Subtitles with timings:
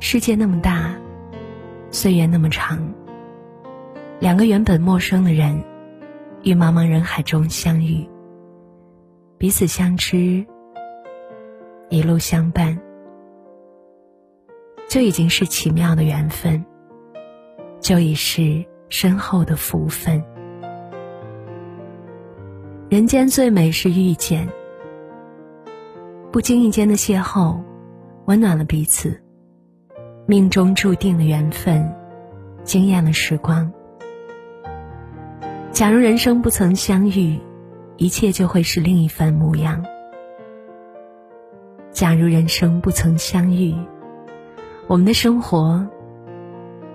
[0.00, 0.94] 世界那么大，
[1.90, 2.78] 岁月那么长。
[4.20, 5.62] 两个原本陌生的人，
[6.42, 8.08] 于茫茫人海中相遇，
[9.38, 10.46] 彼此相知，
[11.88, 12.78] 一路相伴，
[14.88, 16.64] 就已经是奇妙的缘分，
[17.80, 20.22] 就已是深厚的福分。
[22.88, 24.48] 人间最美是遇见，
[26.32, 27.60] 不经意间的邂逅，
[28.26, 29.20] 温暖了彼此。
[30.30, 31.90] 命中注定的缘分，
[32.62, 33.72] 惊艳了时光。
[35.72, 37.40] 假如人生不曾相遇，
[37.96, 39.82] 一切就会是另一番模样。
[41.92, 43.74] 假如人生不曾相遇，
[44.86, 45.88] 我们的生活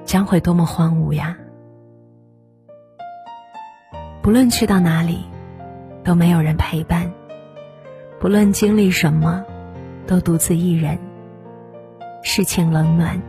[0.06, 1.36] 将会多么荒芜呀！
[4.22, 5.26] 不论去到哪里，
[6.04, 7.10] 都没有人陪伴；
[8.20, 9.44] 不论经历什么，
[10.06, 10.96] 都独自一人。
[12.26, 13.22] 世情冷暖，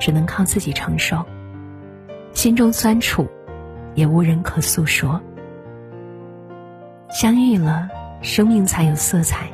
[0.00, 1.18] 只能靠自己承受；
[2.32, 3.28] 心中酸楚，
[3.94, 5.20] 也无人可诉说。
[7.10, 7.88] 相遇了，
[8.22, 9.46] 生命才有色彩；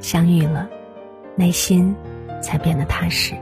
[0.00, 0.66] 相遇了，
[1.36, 1.94] 内心
[2.40, 3.34] 才变得踏实。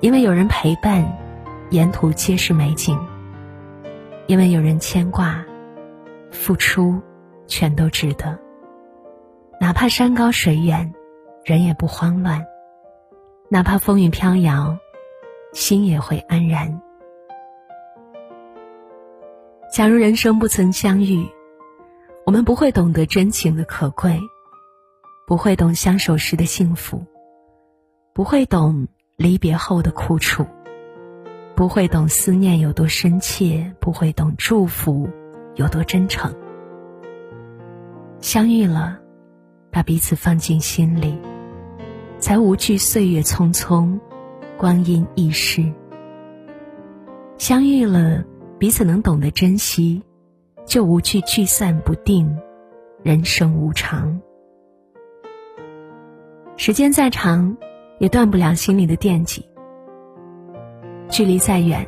[0.00, 1.02] 因为有人陪伴，
[1.70, 2.94] 沿途皆是美景；
[4.26, 5.42] 因为有人牵挂，
[6.30, 7.00] 付出
[7.46, 8.38] 全都值得。
[9.58, 10.92] 哪怕山高水远，
[11.44, 12.44] 人也不慌乱。
[13.52, 14.78] 哪怕风雨飘摇，
[15.52, 16.80] 心也会安然。
[19.70, 21.28] 假如人生不曾相遇，
[22.24, 24.18] 我们不会懂得真情的可贵，
[25.26, 27.04] 不会懂相守时的幸福，
[28.14, 30.46] 不会懂离别后的苦楚，
[31.54, 35.10] 不会懂思念有多深切，不会懂祝福
[35.56, 36.34] 有多真诚。
[38.18, 38.98] 相遇了，
[39.70, 41.20] 把彼此放进心里。
[42.22, 43.98] 才无惧岁月匆匆，
[44.56, 45.60] 光阴易逝。
[47.36, 48.24] 相遇了，
[48.60, 50.00] 彼此能懂得珍惜，
[50.64, 52.32] 就无惧聚散不定，
[53.02, 54.20] 人生无常。
[56.56, 57.56] 时间再长，
[57.98, 59.42] 也断不了心里的惦记；
[61.08, 61.84] 距离再远，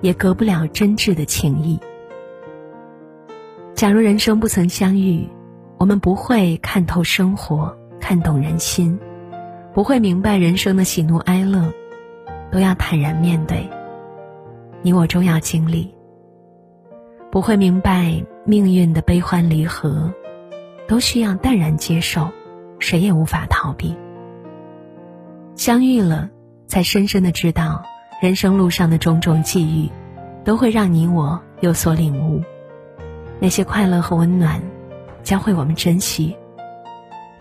[0.00, 1.78] 也隔不了真挚的情谊。
[3.72, 5.28] 假如人生不曾相遇，
[5.78, 8.98] 我们不会看透生活，看懂人心。
[9.74, 11.72] 不会明白人生的喜怒哀乐，
[12.50, 13.68] 都要坦然面对。
[14.82, 15.94] 你我终要经历。
[17.30, 20.12] 不会明白命运的悲欢离合，
[20.86, 22.28] 都需要淡然接受，
[22.78, 23.94] 谁也无法逃避。
[25.54, 26.30] 相遇了，
[26.66, 27.82] 才深深的知道，
[28.22, 29.90] 人生路上的种种际遇，
[30.42, 32.42] 都会让你我有所领悟。
[33.38, 34.62] 那些快乐和温暖，
[35.22, 36.34] 将会我们珍惜；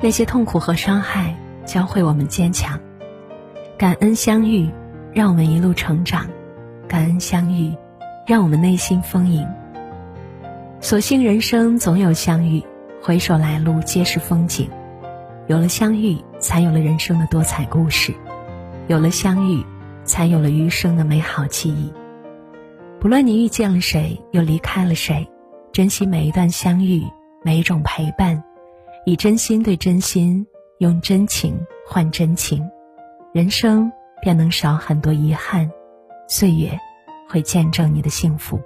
[0.01, 1.33] 那些痛苦和伤害。
[1.67, 2.79] 教会我们坚强，
[3.77, 4.71] 感恩相遇，
[5.13, 6.25] 让我们一路成长；
[6.87, 7.75] 感恩相遇，
[8.25, 9.45] 让我们内心丰盈。
[10.79, 12.63] 所幸人生总有相遇，
[13.01, 14.69] 回首来路皆是风景。
[15.47, 18.13] 有了相遇，才有了人生的多彩故事；
[18.87, 19.61] 有了相遇，
[20.05, 21.91] 才有了余生的美好记忆。
[23.01, 25.27] 不论你遇见了谁，又离开了谁，
[25.73, 27.03] 珍惜每一段相遇，
[27.43, 28.41] 每一种陪伴，
[29.05, 30.47] 以真心对真心。
[30.79, 32.69] 用真情换真情，
[33.33, 35.71] 人生便能少很多遗憾，
[36.27, 36.77] 岁月
[37.27, 38.61] 会见证你的幸福。